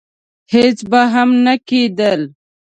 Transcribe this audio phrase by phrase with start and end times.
[0.53, 2.21] هېڅ به هم نه کېدل.